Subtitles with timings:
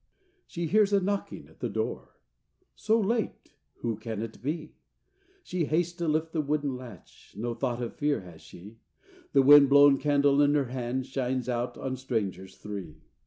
[0.47, 2.15] She hears a knocking at the door:
[2.73, 4.73] So late who can it be?
[5.43, 8.79] She hastes to lift the wooden latch, No thought of fear has she;
[9.33, 13.03] The wind blown candle in her hand Shines out on strangers three.